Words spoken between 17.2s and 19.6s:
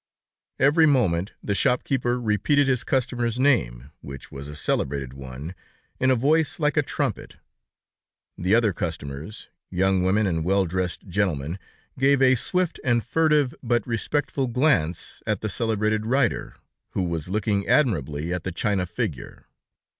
looking admiringly at the china figure.